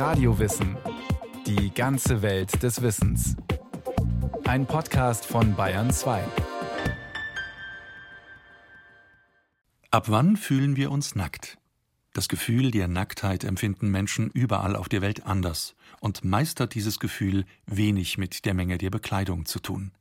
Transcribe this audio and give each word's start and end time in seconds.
Radiowissen. 0.00 0.78
Die 1.46 1.74
ganze 1.74 2.22
Welt 2.22 2.62
des 2.62 2.80
Wissens. 2.80 3.36
Ein 4.46 4.64
Podcast 4.64 5.26
von 5.26 5.54
Bayern 5.54 5.90
2. 5.92 6.24
Ab 9.90 10.04
wann 10.08 10.38
fühlen 10.38 10.76
wir 10.76 10.90
uns 10.90 11.16
nackt? 11.16 11.58
Das 12.14 12.30
Gefühl 12.30 12.70
der 12.70 12.88
Nacktheit 12.88 13.44
empfinden 13.44 13.90
Menschen 13.90 14.30
überall 14.30 14.74
auf 14.74 14.88
der 14.88 15.02
Welt 15.02 15.26
anders 15.26 15.74
und 16.00 16.24
meist 16.24 16.60
hat 16.60 16.74
dieses 16.74 16.98
Gefühl 16.98 17.44
wenig 17.66 18.16
mit 18.16 18.46
der 18.46 18.54
Menge 18.54 18.78
der 18.78 18.88
Bekleidung 18.88 19.44
zu 19.44 19.58
tun. 19.58 19.92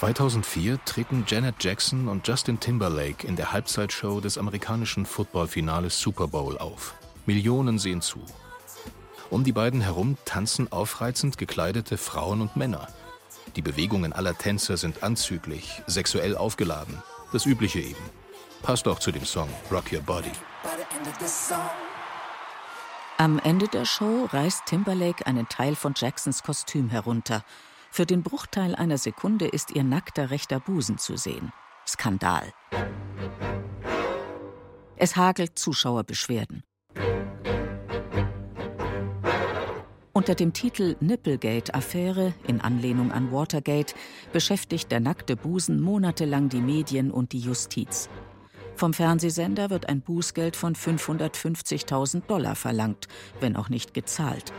2004 0.00 0.82
treten 0.86 1.24
Janet 1.28 1.56
Jackson 1.62 2.08
und 2.08 2.26
Justin 2.26 2.58
Timberlake 2.58 3.26
in 3.26 3.36
der 3.36 3.52
Halbzeitshow 3.52 4.22
des 4.22 4.38
amerikanischen 4.38 5.04
Footballfinales 5.04 6.00
Super 6.00 6.26
Bowl 6.26 6.56
auf. 6.56 6.94
Millionen 7.26 7.78
sehen 7.78 8.00
zu. 8.00 8.18
Um 9.28 9.44
die 9.44 9.52
beiden 9.52 9.82
herum 9.82 10.16
tanzen 10.24 10.72
aufreizend 10.72 11.36
gekleidete 11.36 11.98
Frauen 11.98 12.40
und 12.40 12.56
Männer. 12.56 12.88
Die 13.56 13.60
Bewegungen 13.60 14.14
aller 14.14 14.38
Tänzer 14.38 14.78
sind 14.78 15.02
anzüglich, 15.02 15.82
sexuell 15.86 16.34
aufgeladen. 16.34 17.02
Das 17.34 17.44
Übliche 17.44 17.80
eben. 17.80 18.02
Passt 18.62 18.88
auch 18.88 19.00
zu 19.00 19.12
dem 19.12 19.26
Song 19.26 19.50
Rock 19.70 19.92
Your 19.92 20.00
Body. 20.00 20.32
Am 23.18 23.38
Ende 23.38 23.68
der 23.68 23.84
Show 23.84 24.30
reißt 24.32 24.64
Timberlake 24.64 25.26
einen 25.26 25.46
Teil 25.50 25.76
von 25.76 25.92
Jacksons 25.94 26.42
Kostüm 26.42 26.88
herunter 26.88 27.44
für 27.90 28.06
den 28.06 28.22
Bruchteil 28.22 28.74
einer 28.74 28.98
Sekunde 28.98 29.46
ist 29.46 29.72
ihr 29.72 29.84
nackter 29.84 30.30
rechter 30.30 30.60
Busen 30.60 30.98
zu 30.98 31.16
sehen. 31.16 31.52
Skandal. 31.86 32.52
Es 34.96 35.16
hagelt 35.16 35.58
Zuschauerbeschwerden. 35.58 36.62
Unter 40.12 40.34
dem 40.34 40.52
Titel 40.52 40.96
Nipplegate-Affäre 41.00 42.34
in 42.46 42.60
Anlehnung 42.60 43.10
an 43.10 43.32
Watergate 43.32 43.94
beschäftigt 44.32 44.92
der 44.92 45.00
nackte 45.00 45.34
Busen 45.34 45.80
monatelang 45.80 46.48
die 46.48 46.60
Medien 46.60 47.10
und 47.10 47.32
die 47.32 47.38
Justiz. 47.38 48.10
Vom 48.76 48.92
Fernsehsender 48.92 49.70
wird 49.70 49.88
ein 49.88 50.00
Bußgeld 50.00 50.56
von 50.56 50.74
550.000 50.74 52.26
Dollar 52.26 52.54
verlangt, 52.54 53.08
wenn 53.40 53.56
auch 53.56 53.68
nicht 53.68 53.94
gezahlt. 53.94 54.52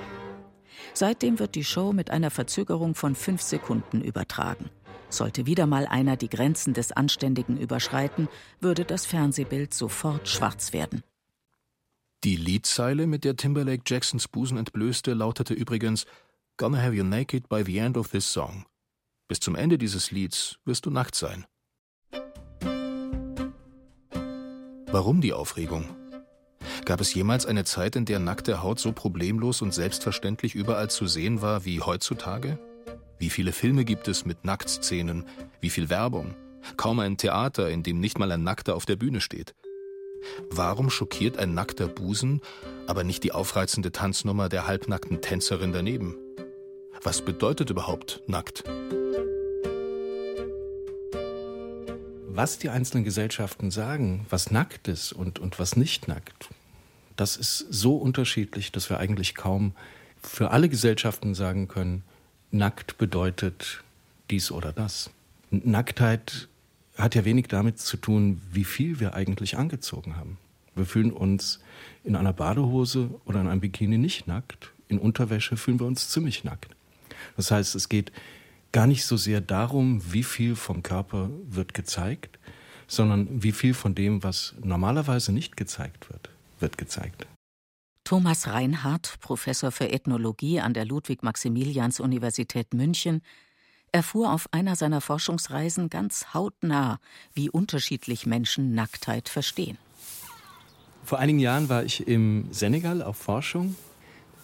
Seitdem 0.93 1.39
wird 1.39 1.55
die 1.55 1.63
Show 1.63 1.93
mit 1.93 2.09
einer 2.11 2.31
Verzögerung 2.31 2.95
von 2.95 3.15
fünf 3.15 3.41
Sekunden 3.41 4.01
übertragen. 4.01 4.69
Sollte 5.09 5.45
wieder 5.45 5.67
mal 5.67 5.87
einer 5.87 6.15
die 6.15 6.29
Grenzen 6.29 6.73
des 6.73 6.91
Anständigen 6.91 7.57
überschreiten, 7.57 8.29
würde 8.59 8.85
das 8.85 9.05
Fernsehbild 9.05 9.73
sofort 9.73 10.27
schwarz 10.27 10.73
werden. 10.73 11.03
Die 12.23 12.35
Liedzeile, 12.35 13.07
mit 13.07 13.23
der 13.23 13.35
Timberlake 13.35 13.83
Jacksons 13.85 14.27
Busen 14.27 14.57
entblößte, 14.57 15.13
lautete 15.13 15.53
übrigens 15.53 16.05
Gonna 16.57 16.81
have 16.81 16.93
you 16.93 17.03
naked 17.03 17.49
by 17.49 17.63
the 17.65 17.79
end 17.79 17.97
of 17.97 18.09
this 18.09 18.31
song. 18.31 18.65
Bis 19.27 19.39
zum 19.39 19.55
Ende 19.55 19.77
dieses 19.77 20.11
Lieds 20.11 20.59
wirst 20.65 20.85
du 20.85 20.91
nackt 20.91 21.15
sein. 21.15 21.45
Warum 24.87 25.21
die 25.21 25.33
Aufregung? 25.33 26.00
Gab 26.85 27.01
es 27.01 27.13
jemals 27.13 27.45
eine 27.45 27.63
Zeit, 27.63 27.95
in 27.95 28.05
der 28.05 28.19
nackte 28.19 28.61
Haut 28.61 28.79
so 28.79 28.91
problemlos 28.91 29.61
und 29.61 29.73
selbstverständlich 29.73 30.55
überall 30.55 30.89
zu 30.89 31.07
sehen 31.07 31.41
war 31.41 31.65
wie 31.65 31.81
heutzutage? 31.81 32.59
Wie 33.17 33.29
viele 33.29 33.51
Filme 33.51 33.85
gibt 33.85 34.07
es 34.07 34.25
mit 34.25 34.45
Nacktszenen? 34.45 35.25
Wie 35.59 35.69
viel 35.69 35.89
Werbung? 35.89 36.33
Kaum 36.77 36.99
ein 36.99 37.17
Theater, 37.17 37.69
in 37.69 37.83
dem 37.83 37.99
nicht 37.99 38.19
mal 38.19 38.31
ein 38.31 38.43
Nackter 38.43 38.75
auf 38.75 38.85
der 38.85 38.95
Bühne 38.95 39.21
steht. 39.21 39.53
Warum 40.49 40.89
schockiert 40.89 41.37
ein 41.37 41.53
nackter 41.53 41.87
Busen, 41.87 42.41
aber 42.87 43.03
nicht 43.03 43.23
die 43.23 43.31
aufreizende 43.31 43.91
Tanznummer 43.91 44.49
der 44.49 44.67
halbnackten 44.67 45.21
Tänzerin 45.21 45.73
daneben? 45.73 46.15
Was 47.03 47.23
bedeutet 47.23 47.69
überhaupt 47.69 48.21
nackt? 48.27 48.63
Was 52.33 52.57
die 52.57 52.69
einzelnen 52.69 53.03
Gesellschaften 53.03 53.71
sagen, 53.71 54.25
was 54.29 54.51
nackt 54.51 54.87
ist 54.87 55.11
und, 55.11 55.39
und 55.39 55.59
was 55.59 55.75
nicht 55.75 56.07
nackt, 56.07 56.47
das 57.17 57.35
ist 57.35 57.57
so 57.69 57.97
unterschiedlich, 57.97 58.71
dass 58.71 58.89
wir 58.89 58.99
eigentlich 58.99 59.35
kaum 59.35 59.73
für 60.23 60.51
alle 60.51 60.69
Gesellschaften 60.69 61.35
sagen 61.35 61.67
können, 61.67 62.03
nackt 62.49 62.97
bedeutet 62.97 63.83
dies 64.29 64.49
oder 64.49 64.71
das. 64.71 65.09
Nacktheit 65.49 66.47
hat 66.97 67.15
ja 67.15 67.25
wenig 67.25 67.47
damit 67.49 67.79
zu 67.79 67.97
tun, 67.97 68.41
wie 68.53 68.63
viel 68.63 69.01
wir 69.01 69.13
eigentlich 69.13 69.57
angezogen 69.57 70.15
haben. 70.15 70.37
Wir 70.73 70.85
fühlen 70.85 71.11
uns 71.11 71.59
in 72.05 72.15
einer 72.15 72.31
Badehose 72.31 73.09
oder 73.25 73.41
in 73.41 73.47
einem 73.47 73.59
Bikini 73.59 73.97
nicht 73.97 74.27
nackt. 74.27 74.71
In 74.87 74.99
Unterwäsche 74.99 75.57
fühlen 75.57 75.81
wir 75.81 75.87
uns 75.87 76.07
ziemlich 76.09 76.45
nackt. 76.45 76.73
Das 77.35 77.51
heißt, 77.51 77.75
es 77.75 77.89
geht 77.89 78.13
gar 78.71 78.87
nicht 78.87 79.05
so 79.05 79.17
sehr 79.17 79.41
darum, 79.41 80.01
wie 80.13 80.23
viel 80.23 80.55
vom 80.55 80.83
Körper 80.83 81.29
wird 81.45 81.73
gezeigt, 81.73 82.39
sondern 82.87 83.43
wie 83.43 83.51
viel 83.51 83.73
von 83.73 83.95
dem, 83.95 84.23
was 84.23 84.55
normalerweise 84.63 85.31
nicht 85.31 85.57
gezeigt 85.57 86.09
wird 86.09 86.29
wird 86.61 86.77
gezeigt. 86.77 87.27
Thomas 88.03 88.47
Reinhardt, 88.47 89.17
Professor 89.21 89.71
für 89.71 89.89
Ethnologie 89.89 90.59
an 90.59 90.73
der 90.73 90.85
Ludwig-Maximilians-Universität 90.85 92.73
München, 92.73 93.21
erfuhr 93.91 94.33
auf 94.33 94.47
einer 94.51 94.75
seiner 94.75 95.01
Forschungsreisen 95.01 95.89
ganz 95.89 96.33
hautnah, 96.33 96.99
wie 97.33 97.49
unterschiedlich 97.49 98.25
Menschen 98.25 98.73
Nacktheit 98.73 99.29
verstehen. 99.29 99.77
Vor 101.03 101.19
einigen 101.19 101.39
Jahren 101.39 101.67
war 101.67 101.83
ich 101.83 102.07
im 102.07 102.47
Senegal 102.51 103.01
auf 103.01 103.17
Forschung 103.17 103.75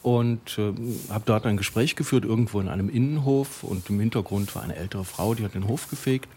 und 0.08 0.58
äh, 0.58 0.72
habe 1.10 1.24
dort 1.26 1.46
ein 1.46 1.58
Gespräch 1.58 1.98
geführt, 1.98 2.24
irgendwo 2.24 2.62
in 2.62 2.70
einem 2.70 2.88
Innenhof. 2.88 3.64
Und 3.64 3.90
im 3.90 4.00
Hintergrund 4.00 4.56
war 4.56 4.64
eine 4.64 4.78
ältere 4.78 5.04
Frau, 5.04 5.36
die 5.36 5.44
hat 5.44 5.54
den 5.54 5.68
Hof 5.68 5.90
gefegt. 5.90 6.30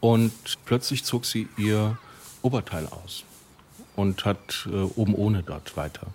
Und 0.00 0.32
plötzlich 0.64 1.04
zog 1.04 1.26
sie 1.26 1.46
ihr 1.58 1.98
Oberteil 2.40 2.86
aus 2.86 3.24
und 3.96 4.24
hat 4.24 4.66
äh, 4.72 4.76
oben 4.96 5.14
ohne 5.14 5.42
dort 5.42 5.76
weiter 5.76 6.06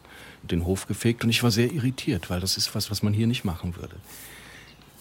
den 0.42 0.66
Hof 0.66 0.88
gefegt. 0.88 1.24
Und 1.24 1.30
ich 1.30 1.44
war 1.44 1.52
sehr 1.52 1.72
irritiert, 1.72 2.32
weil 2.32 2.40
das 2.40 2.58
ist 2.58 2.74
was, 2.74 2.90
was 2.90 3.04
man 3.04 3.14
hier 3.14 3.28
nicht 3.28 3.46
machen 3.46 3.76
würde. 3.76 3.98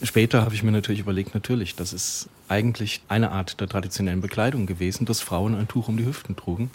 Später 0.03 0.43
habe 0.43 0.55
ich 0.55 0.63
mir 0.63 0.73
natürlich 0.73 1.01
überlegt, 1.01 1.33
natürlich, 1.33 1.77
das 1.77 1.95
ist 1.95 2.29
eigentlich 2.47 3.01
eine 3.09 3.33
Art 3.33 3.59
der 3.59 3.69
traditionellen 3.69 4.21
Bekleidung 4.21 4.67
gewesen, 4.67 5.07
dass 5.07 5.23
Frauen 5.23 5.55
ein 5.55 5.67
Tuch 5.67 5.89
um 5.89 5.97
die 5.97 6.05
Hüften 6.05 6.37
trugen. 6.37 6.71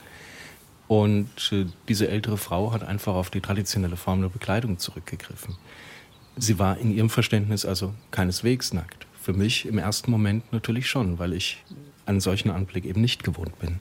Und 0.91 1.53
äh, 1.53 1.67
diese 1.87 2.09
ältere 2.09 2.35
Frau 2.35 2.73
hat 2.73 2.83
einfach 2.83 3.13
auf 3.13 3.29
die 3.29 3.39
traditionelle 3.39 3.95
Form 3.95 4.19
der 4.19 4.27
Bekleidung 4.27 4.77
zurückgegriffen. 4.77 5.55
Sie 6.35 6.59
war 6.59 6.77
in 6.79 6.91
ihrem 6.93 7.09
Verständnis 7.09 7.63
also 7.65 7.93
keineswegs 8.11 8.73
nackt. 8.73 9.07
Für 9.17 9.31
mich 9.31 9.65
im 9.65 9.77
ersten 9.77 10.11
Moment 10.11 10.51
natürlich 10.51 10.89
schon, 10.89 11.17
weil 11.17 11.31
ich 11.31 11.63
einen 12.05 12.19
solchen 12.19 12.51
Anblick 12.51 12.83
eben 12.83 12.99
nicht 12.99 13.23
gewohnt 13.23 13.57
bin. 13.57 13.79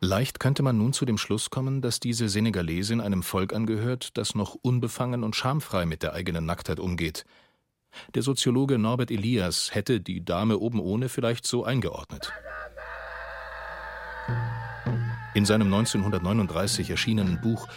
Leicht 0.00 0.40
könnte 0.40 0.62
man 0.62 0.76
nun 0.76 0.92
zu 0.92 1.06
dem 1.06 1.16
Schluss 1.16 1.48
kommen, 1.48 1.80
dass 1.80 2.00
diese 2.00 2.28
Senegalesin 2.28 3.00
einem 3.00 3.22
Volk 3.22 3.54
angehört, 3.54 4.18
das 4.18 4.34
noch 4.34 4.58
unbefangen 4.60 5.24
und 5.24 5.36
schamfrei 5.36 5.86
mit 5.86 6.02
der 6.02 6.12
eigenen 6.12 6.44
Nacktheit 6.44 6.80
umgeht. 6.80 7.24
Der 8.14 8.20
Soziologe 8.20 8.76
Norbert 8.76 9.10
Elias 9.10 9.74
hätte 9.74 10.02
die 10.02 10.22
Dame 10.22 10.58
oben 10.58 10.80
ohne 10.80 11.08
vielleicht 11.08 11.46
so 11.46 11.64
eingeordnet. 11.64 12.30
In 15.32 15.44
seinem 15.46 15.72
1939 15.72 16.90
erschienenen 16.90 17.40
Buch 17.40 17.68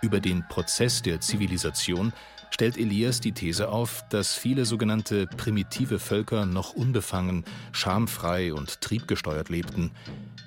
über 0.00 0.18
den 0.18 0.48
Prozess 0.48 1.02
der 1.02 1.20
Zivilisation 1.20 2.12
stellt 2.50 2.78
Elias 2.78 3.20
die 3.20 3.32
These 3.32 3.68
auf, 3.68 4.04
dass 4.08 4.34
viele 4.34 4.64
sogenannte 4.64 5.26
primitive 5.26 5.98
Völker 5.98 6.46
noch 6.46 6.72
unbefangen, 6.72 7.44
schamfrei 7.72 8.54
und 8.54 8.80
triebgesteuert 8.80 9.50
lebten, 9.50 9.90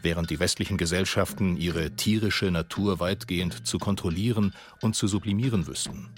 während 0.01 0.31
die 0.31 0.39
westlichen 0.39 0.77
Gesellschaften 0.77 1.55
ihre 1.55 1.91
tierische 1.91 2.49
Natur 2.49 2.99
weitgehend 2.99 3.67
zu 3.67 3.77
kontrollieren 3.77 4.53
und 4.81 4.95
zu 4.95 5.07
sublimieren 5.07 5.67
wüssten. 5.67 6.09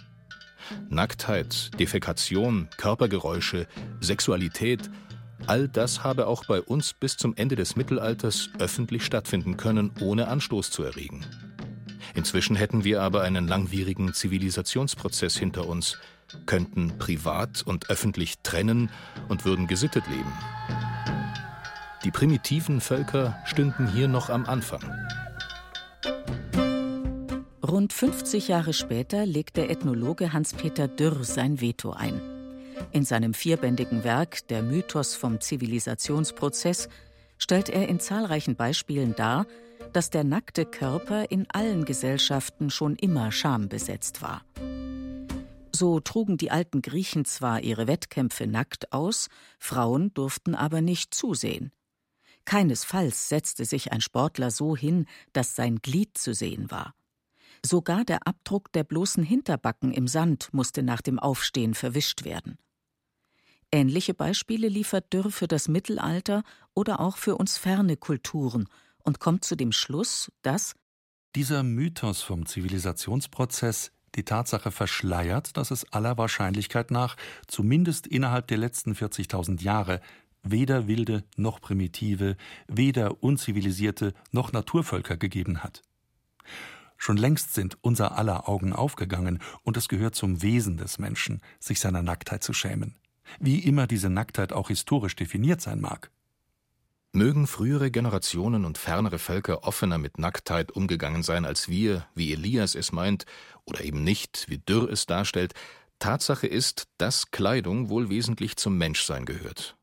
Nacktheit, 0.89 1.71
Defekation, 1.79 2.69
Körpergeräusche, 2.77 3.67
Sexualität, 4.01 4.89
all 5.45 5.67
das 5.67 6.03
habe 6.03 6.27
auch 6.27 6.45
bei 6.45 6.61
uns 6.61 6.93
bis 6.93 7.17
zum 7.17 7.35
Ende 7.35 7.55
des 7.55 7.75
Mittelalters 7.75 8.49
öffentlich 8.59 9.05
stattfinden 9.05 9.57
können, 9.57 9.91
ohne 10.01 10.27
Anstoß 10.27 10.71
zu 10.71 10.83
erregen. 10.83 11.25
Inzwischen 12.15 12.55
hätten 12.55 12.83
wir 12.83 13.01
aber 13.01 13.21
einen 13.21 13.47
langwierigen 13.47 14.13
Zivilisationsprozess 14.13 15.37
hinter 15.37 15.67
uns, 15.67 15.97
könnten 16.45 16.97
privat 16.97 17.61
und 17.63 17.89
öffentlich 17.89 18.39
trennen 18.41 18.89
und 19.27 19.45
würden 19.45 19.67
gesittet 19.67 20.07
leben. 20.07 20.33
Die 22.03 22.11
primitiven 22.11 22.81
Völker 22.81 23.37
stünden 23.45 23.87
hier 23.87 24.07
noch 24.07 24.29
am 24.29 24.45
Anfang. 24.45 24.81
Rund 27.67 27.91
50 27.91 28.47
Jahre 28.47 28.73
später 28.73 29.25
legt 29.25 29.57
der 29.57 29.69
Ethnologe 29.69 30.31
Hans-Peter 30.31 30.87
Dürr 30.87 31.23
sein 31.23 31.59
Veto 31.59 31.91
ein. 31.91 32.36
In 32.91 33.05
seinem 33.05 33.33
vierbändigen 33.33 34.03
Werk 34.03 34.47
Der 34.47 34.63
Mythos 34.63 35.15
vom 35.15 35.39
Zivilisationsprozess 35.41 36.89
stellt 37.37 37.69
er 37.69 37.87
in 37.87 37.99
zahlreichen 37.99 38.55
Beispielen 38.55 39.15
dar, 39.15 39.45
dass 39.93 40.09
der 40.09 40.23
nackte 40.23 40.65
Körper 40.65 41.29
in 41.29 41.49
allen 41.51 41.85
Gesellschaften 41.85 42.69
schon 42.69 42.95
immer 42.95 43.31
schambesetzt 43.31 44.21
war. 44.21 44.43
So 45.71 45.99
trugen 45.99 46.37
die 46.37 46.49
alten 46.49 46.81
Griechen 46.81 47.25
zwar 47.25 47.61
ihre 47.61 47.87
Wettkämpfe 47.87 48.47
nackt 48.47 48.91
aus, 48.93 49.27
Frauen 49.59 50.13
durften 50.13 50.55
aber 50.55 50.81
nicht 50.81 51.13
zusehen. 51.13 51.71
Keinesfalls 52.45 53.29
setzte 53.29 53.65
sich 53.65 53.91
ein 53.91 54.01
Sportler 54.01 54.49
so 54.49 54.75
hin, 54.75 55.05
dass 55.33 55.55
sein 55.55 55.77
Glied 55.77 56.17
zu 56.17 56.33
sehen 56.33 56.71
war. 56.71 56.95
Sogar 57.63 58.05
der 58.05 58.25
Abdruck 58.25 58.71
der 58.71 58.83
bloßen 58.83 59.23
Hinterbacken 59.23 59.91
im 59.91 60.07
Sand 60.07 60.49
musste 60.53 60.81
nach 60.81 61.01
dem 61.01 61.19
Aufstehen 61.19 61.73
verwischt 61.73 62.23
werden. 62.23 62.57
Ähnliche 63.71 64.13
Beispiele 64.13 64.69
liefert 64.69 65.11
Dürr 65.13 65.29
für 65.29 65.47
das 65.47 65.67
Mittelalter 65.67 66.43
oder 66.73 66.99
auch 66.99 67.17
für 67.17 67.35
uns 67.35 67.57
ferne 67.57 67.97
Kulturen 67.97 68.69
und 69.03 69.19
kommt 69.19 69.43
zu 69.43 69.55
dem 69.55 69.71
Schluss, 69.71 70.31
dass 70.41 70.75
dieser 71.35 71.63
Mythos 71.63 72.21
vom 72.21 72.45
Zivilisationsprozess 72.45 73.91
die 74.15 74.23
Tatsache 74.23 74.71
verschleiert, 74.71 75.57
dass 75.57 75.71
es 75.71 75.91
aller 75.91 76.17
Wahrscheinlichkeit 76.17 76.91
nach, 76.91 77.15
zumindest 77.45 78.07
innerhalb 78.07 78.47
der 78.47 78.57
letzten 78.57 78.93
40.000 78.93 79.61
Jahre, 79.61 80.01
weder 80.43 80.87
wilde 80.87 81.23
noch 81.35 81.61
primitive, 81.61 82.37
weder 82.67 83.21
unzivilisierte 83.21 84.13
noch 84.31 84.53
Naturvölker 84.53 85.17
gegeben 85.17 85.63
hat. 85.63 85.83
Schon 86.97 87.17
längst 87.17 87.53
sind 87.53 87.77
unser 87.81 88.17
aller 88.17 88.49
Augen 88.49 88.73
aufgegangen, 88.73 89.39
und 89.63 89.77
es 89.77 89.87
gehört 89.87 90.15
zum 90.15 90.41
Wesen 90.41 90.77
des 90.77 90.97
Menschen, 90.97 91.41
sich 91.59 91.79
seiner 91.79 92.01
Nacktheit 92.01 92.43
zu 92.43 92.53
schämen. 92.53 92.95
Wie 93.39 93.59
immer 93.59 93.87
diese 93.87 94.09
Nacktheit 94.09 94.53
auch 94.53 94.69
historisch 94.69 95.15
definiert 95.15 95.61
sein 95.61 95.81
mag. 95.81 96.11
Mögen 97.13 97.47
frühere 97.47 97.89
Generationen 97.89 98.65
und 98.65 98.77
fernere 98.77 99.17
Völker 99.17 99.63
offener 99.63 99.97
mit 99.97 100.19
Nacktheit 100.19 100.71
umgegangen 100.71 101.23
sein 101.23 101.45
als 101.45 101.67
wir, 101.67 102.05
wie 102.15 102.31
Elias 102.31 102.75
es 102.75 102.91
meint, 102.91 103.25
oder 103.65 103.83
eben 103.83 104.03
nicht, 104.03 104.45
wie 104.49 104.59
Dürr 104.59 104.89
es 104.89 105.05
darstellt, 105.05 105.53
Tatsache 105.99 106.45
ist, 106.47 106.87
dass 106.97 107.31
Kleidung 107.31 107.89
wohl 107.89 108.09
wesentlich 108.09 108.55
zum 108.55 108.77
Menschsein 108.77 109.25
gehört. 109.25 109.77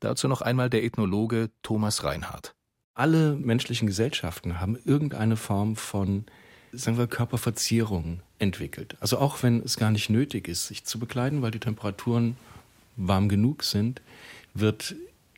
Dazu 0.00 0.28
noch 0.28 0.40
einmal 0.40 0.70
der 0.70 0.84
Ethnologe 0.84 1.50
Thomas 1.62 2.04
Reinhardt. 2.04 2.54
Alle 2.94 3.34
menschlichen 3.34 3.86
Gesellschaften 3.86 4.60
haben 4.60 4.78
irgendeine 4.84 5.36
Form 5.36 5.76
von, 5.76 6.24
sagen 6.72 6.96
wir, 6.96 7.06
Körperverzierung 7.06 8.22
entwickelt. 8.38 8.96
Also 9.00 9.18
auch 9.18 9.42
wenn 9.42 9.62
es 9.62 9.76
gar 9.76 9.90
nicht 9.90 10.10
nötig 10.10 10.48
ist, 10.48 10.68
sich 10.68 10.84
zu 10.84 10.98
bekleiden, 10.98 11.42
weil 11.42 11.50
die 11.50 11.60
Temperaturen 11.60 12.36
warm 12.98 13.28
genug 13.28 13.64
sind, 13.64 14.02
wird 14.54 14.94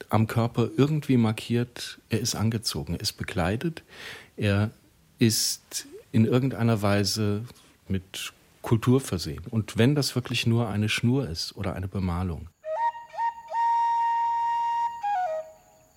am 0.09 0.27
Körper 0.27 0.71
irgendwie 0.77 1.17
markiert, 1.17 2.01
er 2.09 2.21
ist 2.21 2.35
angezogen, 2.35 2.95
er 2.95 3.01
ist 3.01 3.13
bekleidet, 3.13 3.83
er 4.37 4.71
ist 5.19 5.87
in 6.11 6.25
irgendeiner 6.25 6.83
Weise 6.83 7.45
mit 7.87 8.33
Kultur 8.63 9.01
versehen. 9.01 9.45
Und 9.51 9.79
wenn 9.79 9.95
das 9.95 10.15
wirklich 10.15 10.47
nur 10.47 10.69
eine 10.69 10.89
Schnur 10.89 11.29
ist 11.29 11.57
oder 11.57 11.75
eine 11.75 11.89
Bemalung. 11.89 12.49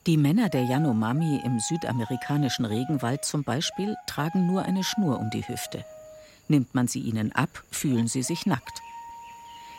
Die 0.06 0.18
Männer 0.18 0.50
der 0.50 0.64
Yanomami 0.64 1.40
im 1.46 1.60
südamerikanischen 1.60 2.66
Regenwald 2.66 3.24
zum 3.24 3.44
Beispiel 3.44 3.96
tragen 4.06 4.48
nur 4.48 4.64
eine 4.64 4.84
Schnur 4.84 5.18
um 5.18 5.30
die 5.30 5.48
Hüfte. 5.48 5.86
Nimmt 6.50 6.76
man 6.76 6.88
sie 6.90 7.00
ihnen 7.00 7.32
ab, 7.32 7.64
fühlen 7.72 8.08
sie 8.08 8.22
sich 8.22 8.46
nackt. 8.46 8.82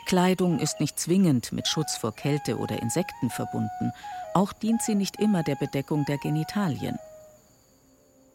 Kleidung 0.07 0.59
ist 0.59 0.81
nicht 0.81 0.99
zwingend 0.99 1.53
mit 1.53 1.67
Schutz 1.67 1.97
vor 1.97 2.15
Kälte 2.15 2.59
oder 2.59 2.81
Insekten 2.83 3.31
verbunden, 3.31 3.93
auch 4.35 4.53
dient 4.53 4.83
sie 4.83 4.95
nicht 4.95 5.21
immer 5.21 5.43
der 5.43 5.57
Bedeckung 5.57 6.05
der 6.05 6.19
Genitalien. 6.19 6.99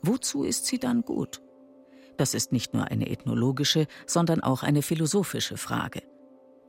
Wozu 0.01 0.43
ist 0.43 0.65
sie 0.65 0.79
dann 0.79 1.01
gut? 1.01 1.41
Das 2.17 2.33
ist 2.33 2.51
nicht 2.51 2.73
nur 2.73 2.85
eine 2.85 3.09
ethnologische, 3.09 3.87
sondern 4.05 4.41
auch 4.41 4.63
eine 4.63 4.81
philosophische 4.81 5.57
Frage. 5.57 6.01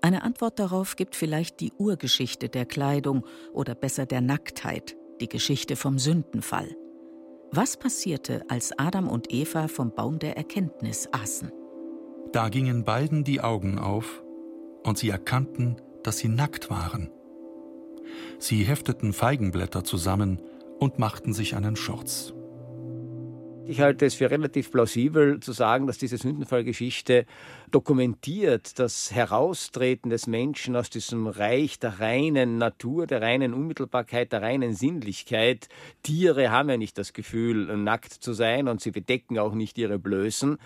Eine 0.03 0.23
Antwort 0.23 0.59
darauf 0.59 0.97
gibt 0.97 1.17
vielleicht 1.17 1.61
die 1.61 1.73
Urgeschichte 1.73 2.49
der 2.49 2.67
Kleidung 2.67 3.27
oder 3.53 3.75
besser 3.75 4.07
der 4.07 4.21
Nacktheit, 4.21 4.97
die 5.21 5.29
Geschichte 5.29 5.77
vom 5.77 5.99
Sündenfall. 5.99 6.75
Was 7.53 7.77
passierte, 7.77 8.45
als 8.49 8.79
Adam 8.79 9.09
und 9.09 9.33
Eva 9.33 9.69
vom 9.69 9.93
Baum 9.93 10.19
der 10.19 10.37
Erkenntnis 10.37 11.09
aßen? 11.13 11.51
Da 12.33 12.49
gingen 12.49 12.85
beiden 12.85 13.25
die 13.25 13.41
Augen 13.41 13.79
auf, 13.79 14.23
und 14.85 14.99
sie 14.99 15.11
erkannten, 15.11 15.77
dass 16.03 16.19
sie 16.19 16.29
nackt 16.29 16.71
waren. 16.71 17.11
Sie 18.39 18.65
hefteten 18.65 19.13
Feigenblätter 19.13 19.85
zusammen 19.85 20.41
und 20.79 20.99
machten 20.99 21.33
sich 21.33 21.55
einen 21.57 21.77
Schurz. 21.77 22.33
Ich 23.67 23.81
halte 23.81 24.05
es 24.05 24.15
für 24.15 24.29
relativ 24.29 24.73
plausibel 24.73 25.39
zu 25.39 25.53
sagen, 25.53 25.87
dass 25.87 25.97
diese 25.97 26.17
Sündenfallgeschichte 26.17 27.25
dokumentiert 27.71 28.81
das 28.81 29.13
Heraustreten 29.13 30.11
des 30.11 30.27
Menschen 30.27 30.75
aus 30.75 30.91
diesem 30.91 31.29
Reich 31.29 31.79
der 31.79 32.01
reinen 32.01 32.59
Natur, 32.59 33.07
der 33.07 33.23
reinen 33.23 33.55
Unmittelbarkeit, 33.55 34.33
der 34.33 34.43
reinen 34.43 34.75
Sinnlichkeit. 34.75 35.69
Tiere 36.03 36.51
haben 36.51 36.69
ja 36.69 36.79
nicht 36.79 36.99
das 36.99 37.13
Gefühl, 37.13 37.77
nackt 37.77 38.13
zu 38.13 38.33
sein 38.33 38.67
und 38.67 38.81
sie 38.81 38.91
bedecken 38.91 39.39
auch 39.39 39.55
nicht 39.55 39.79
ihre 39.79 40.01
Blößen. 40.01 40.59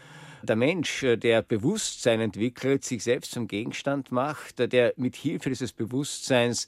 Der 0.45 0.57
Mensch, 0.57 1.05
der 1.17 1.43
Bewusstsein 1.43 2.21
entwickelt, 2.21 2.85
sich 2.85 3.03
selbst 3.03 3.33
zum 3.33 3.49
Gegenstand 3.49 4.13
macht, 4.13 4.59
der 4.73 4.93
mit 4.97 5.17
Hilfe 5.17 5.49
dieses 5.49 5.73
Bewusstseins 5.73 6.67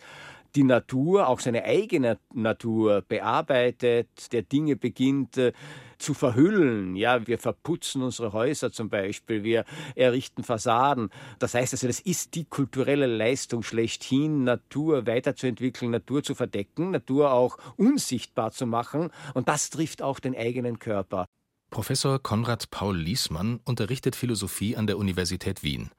die 0.55 0.65
Natur, 0.65 1.29
auch 1.29 1.41
seine 1.41 1.65
eigene 1.65 2.19
Natur 2.33 3.03
bearbeitet, 3.07 4.33
der 4.33 4.43
Dinge 4.43 4.77
beginnt 4.77 5.37
äh, 5.37 5.53
zu 5.99 6.15
verhüllen. 6.15 6.97
Ja, 6.97 7.27
wir 7.27 7.39
verputzen 7.39 8.03
unsere 8.03 8.33
Häuser 8.33 8.73
zum 8.73 8.89
Beispiel, 8.89 9.45
wir 9.45 9.65
errichten 9.95 10.43
Fassaden. 10.43 11.11
Das 11.39 11.55
heißt 11.55 11.75
also, 11.75 11.87
das 11.87 12.01
ist 12.01 12.35
die 12.35 12.47
kulturelle 12.47 13.07
Leistung 13.07 13.63
schlechthin, 13.63 14.45
Natur 14.45 15.07
weiterzuentwickeln, 15.07 15.91
Natur 15.91 16.23
zu 16.23 16.35
verdecken, 16.35 16.91
Natur 16.91 17.33
auch 17.33 17.59
unsichtbar 17.77 18.51
zu 18.51 18.67
machen. 18.67 19.11
Und 19.35 19.49
das 19.49 19.69
trifft 19.69 20.01
auch 20.01 20.21
den 20.21 20.35
eigenen 20.35 20.79
Körper. 20.79 21.27
Professor 21.71 22.19
Konrad 22.23 22.71
Paul 22.71 22.97
Liesmann 22.97 23.61
unterrichtet 23.65 24.17
Philosophie 24.17 24.77
an 24.77 24.87
der 24.87 24.99
Universität 24.99 25.63
Wien. 25.63 25.91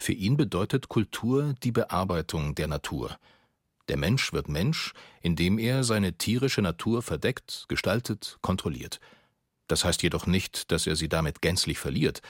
Für 0.00 0.12
ihn 0.12 0.36
bedeutet 0.36 0.88
Kultur 0.88 1.54
die 1.62 1.72
Bearbeitung 1.72 2.54
der 2.54 2.68
Natur. 2.68 3.18
Der 3.88 3.96
Mensch 3.96 4.32
wird 4.32 4.48
Mensch, 4.48 4.92
indem 5.20 5.58
er 5.58 5.84
seine 5.84 6.16
tierische 6.18 6.62
Natur 6.62 7.02
verdeckt, 7.02 7.64
gestaltet, 7.68 8.38
kontrolliert. 8.40 9.00
Das 9.68 9.84
heißt 9.84 10.02
jedoch 10.02 10.26
nicht, 10.26 10.70
dass 10.70 10.86
er 10.86 10.96
sie 10.96 11.08
damit 11.08 11.40
gänzlich 11.40 11.78
verliert. 11.78 12.20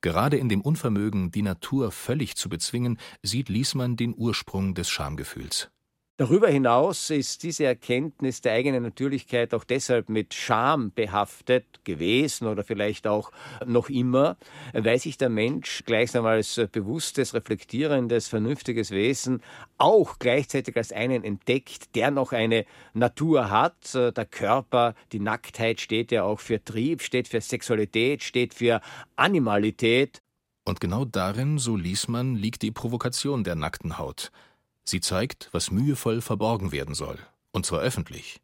Gerade 0.00 0.36
in 0.36 0.48
dem 0.48 0.60
Unvermögen, 0.60 1.30
die 1.30 1.42
Natur 1.42 1.90
völlig 1.90 2.36
zu 2.36 2.48
bezwingen, 2.48 2.98
sieht 3.22 3.48
Liesmann 3.48 3.96
den 3.96 4.14
Ursprung 4.16 4.74
des 4.74 4.88
Schamgefühls. 4.88 5.70
Darüber 6.20 6.48
hinaus 6.48 7.10
ist 7.10 7.44
diese 7.44 7.64
Erkenntnis 7.64 8.40
der 8.40 8.52
eigenen 8.54 8.82
Natürlichkeit 8.82 9.54
auch 9.54 9.62
deshalb 9.62 10.08
mit 10.08 10.34
Scham 10.34 10.90
behaftet 10.92 11.84
gewesen 11.84 12.48
oder 12.48 12.64
vielleicht 12.64 13.06
auch 13.06 13.30
noch 13.64 13.88
immer, 13.88 14.36
weil 14.72 14.98
sich 14.98 15.16
der 15.16 15.28
Mensch 15.28 15.84
gleichsam 15.86 16.26
als 16.26 16.60
bewusstes, 16.72 17.34
reflektierendes, 17.34 18.26
vernünftiges 18.26 18.90
Wesen 18.90 19.44
auch 19.76 20.18
gleichzeitig 20.18 20.76
als 20.76 20.90
einen 20.90 21.22
entdeckt, 21.22 21.94
der 21.94 22.10
noch 22.10 22.32
eine 22.32 22.64
Natur 22.94 23.48
hat. 23.48 23.94
Der 23.94 24.26
Körper, 24.28 24.96
die 25.12 25.20
Nacktheit 25.20 25.80
steht 25.80 26.10
ja 26.10 26.24
auch 26.24 26.40
für 26.40 26.64
Trieb, 26.64 27.02
steht 27.02 27.28
für 27.28 27.40
Sexualität, 27.40 28.24
steht 28.24 28.54
für 28.54 28.80
Animalität. 29.14 30.20
Und 30.64 30.80
genau 30.80 31.04
darin, 31.04 31.58
so 31.58 31.76
ließ 31.76 32.08
man, 32.08 32.34
liegt 32.34 32.62
die 32.62 32.72
Provokation 32.72 33.44
der 33.44 33.54
nackten 33.54 33.98
Haut– 33.98 34.32
Sie 34.88 35.00
zeigt, 35.00 35.50
was 35.52 35.70
mühevoll 35.70 36.22
verborgen 36.22 36.72
werden 36.72 36.94
soll, 36.94 37.18
und 37.50 37.66
zwar 37.66 37.80
öffentlich. 37.80 38.40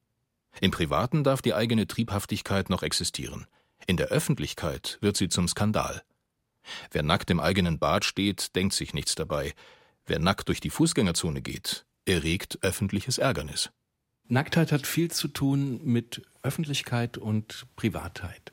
Im 0.60 0.72
Privaten 0.72 1.24
darf 1.24 1.40
die 1.40 1.54
eigene 1.54 1.86
Triebhaftigkeit 1.86 2.68
noch 2.68 2.82
existieren. 2.82 3.46
In 3.86 3.96
der 3.96 4.08
Öffentlichkeit 4.08 4.98
wird 5.00 5.16
sie 5.16 5.30
zum 5.30 5.48
Skandal. 5.48 6.02
Wer 6.90 7.02
nackt 7.02 7.30
im 7.30 7.40
eigenen 7.40 7.78
Bad 7.78 8.04
steht, 8.04 8.54
denkt 8.56 8.74
sich 8.74 8.92
nichts 8.92 9.14
dabei. 9.14 9.54
Wer 10.04 10.18
nackt 10.18 10.48
durch 10.48 10.60
die 10.60 10.68
Fußgängerzone 10.68 11.40
geht, 11.40 11.86
erregt 12.04 12.58
öffentliches 12.60 13.16
Ärgernis. 13.16 13.70
Nacktheit 14.28 14.70
hat 14.70 14.86
viel 14.86 15.10
zu 15.10 15.28
tun 15.28 15.80
mit 15.82 16.20
Öffentlichkeit 16.42 17.16
und 17.16 17.64
Privatheit. 17.74 18.52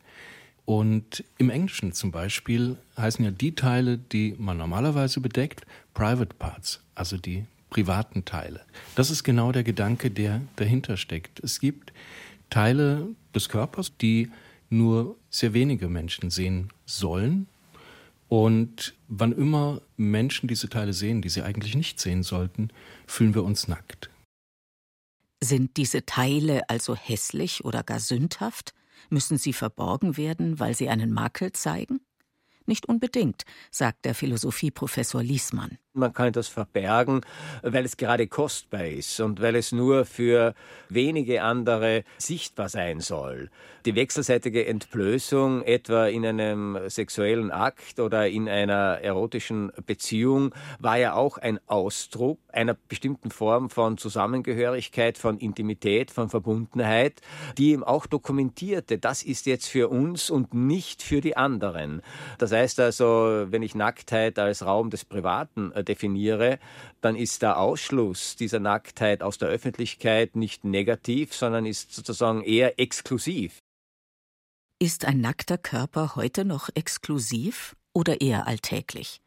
Und 0.64 1.26
im 1.38 1.50
Englischen 1.50 1.92
zum 1.92 2.12
Beispiel 2.12 2.78
heißen 2.98 3.26
ja 3.26 3.32
die 3.32 3.54
Teile, 3.54 3.98
die 3.98 4.34
man 4.38 4.56
normalerweise 4.56 5.20
bedeckt, 5.20 5.66
Private 5.94 6.34
Parts, 6.36 6.82
also 6.96 7.18
die 7.18 7.46
privaten 7.72 8.26
Teile. 8.26 8.62
Das 8.94 9.10
ist 9.10 9.24
genau 9.24 9.52
der 9.52 9.64
Gedanke, 9.64 10.12
der 10.12 10.42
dahinter 10.58 10.98
steckt. 10.98 11.40
Es 11.40 11.60
gibt 11.60 11.92
Teile 12.52 13.08
des 13.34 13.50
Körpers, 13.50 13.98
die 13.98 14.30
nur 14.70 15.18
sehr 15.32 15.54
wenige 15.54 15.88
Menschen 15.88 16.30
sehen 16.30 16.70
sollen. 16.86 17.48
Und 18.28 18.94
wann 19.08 19.32
immer 19.32 19.82
Menschen 19.98 20.48
diese 20.48 20.70
Teile 20.70 20.94
sehen, 20.94 21.22
die 21.22 21.30
sie 21.30 21.42
eigentlich 21.42 21.76
nicht 21.76 22.00
sehen 22.00 22.24
sollten, 22.24 22.70
fühlen 23.08 23.34
wir 23.34 23.44
uns 23.44 23.68
nackt. 23.68 24.10
Sind 25.44 25.78
diese 25.78 26.06
Teile 26.06 26.70
also 26.70 26.96
hässlich 26.96 27.66
oder 27.66 27.84
gar 27.84 28.00
sündhaft? 28.00 28.74
Müssen 29.10 29.38
sie 29.38 29.54
verborgen 29.54 30.16
werden, 30.16 30.60
weil 30.60 30.76
sie 30.76 30.88
einen 30.88 31.12
Makel 31.12 31.52
zeigen? 31.54 32.02
Nicht 32.66 32.86
unbedingt, 32.86 33.44
sagt 33.72 34.06
der 34.06 34.14
Philosophieprofessor 34.14 35.24
Liesmann. 35.24 35.78
Man 35.94 36.14
kann 36.14 36.32
das 36.32 36.48
verbergen, 36.48 37.20
weil 37.64 37.84
es 37.84 37.98
gerade 37.98 38.26
kostbar 38.28 38.86
ist 38.86 39.20
und 39.20 39.42
weil 39.42 39.58
es 39.58 39.74
nur 39.74 40.06
für 40.06 40.54
wenige 40.88 41.44
andere 41.44 42.06
sichtbar 42.18 42.70
sein 42.70 43.02
soll. 43.02 43.50
Die 43.86 43.96
wechselseitige 43.96 44.66
Entblößung, 44.68 45.64
etwa 45.64 46.06
in 46.06 46.26
einem 46.26 46.78
sexuellen 46.88 47.52
Akt 47.52 48.00
oder 48.00 48.30
in 48.30 48.48
einer 48.48 49.00
erotischen 49.02 49.74
Beziehung, 49.86 50.56
war 50.80 50.98
ja 50.98 51.14
auch 51.14 51.38
ein 51.38 51.60
Ausdruck 51.68 52.40
einer 52.54 52.78
bestimmten 52.88 53.32
Form 53.32 53.70
von 53.70 53.98
Zusammengehörigkeit, 53.98 55.18
von 55.18 55.40
Intimität, 55.40 56.12
von 56.12 56.30
Verbundenheit, 56.30 57.20
die 57.58 57.72
ihm 57.72 57.84
auch 57.84 58.06
dokumentierte, 58.06 58.98
das 58.98 59.24
ist 59.24 59.46
jetzt 59.46 59.68
für 59.68 59.90
uns 59.90 60.30
und 60.30 60.54
nicht 60.54 61.02
für 61.02 61.20
die 61.20 61.36
anderen. 61.36 62.02
Das 62.38 62.52
heißt 62.52 62.80
also, 62.80 63.48
wenn 63.50 63.64
ich 63.64 63.76
Nacktheit 63.76 64.40
als 64.40 64.66
Raum 64.66 64.90
des 64.90 65.04
Privaten 65.04 65.72
äh, 65.72 65.81
definiere, 65.84 66.60
dann 67.02 67.16
ist 67.16 67.42
der 67.42 67.58
Ausschluss 67.58 68.36
dieser 68.36 68.60
Nacktheit 68.60 69.24
aus 69.24 69.38
der 69.38 69.50
Öffentlichkeit 69.50 70.36
nicht 70.36 70.64
negativ, 70.64 71.34
sondern 71.34 71.66
ist 71.66 71.94
sozusagen 71.94 72.44
eher 72.44 72.80
exklusiv. 72.80 73.60
Ist 74.80 75.06
ein 75.06 75.22
nackter 75.22 75.58
Körper 75.58 76.16
heute 76.16 76.44
noch 76.44 76.70
exklusiv 76.74 77.76
oder 77.94 78.22
eher 78.22 78.48
alltäglich? 78.48 79.22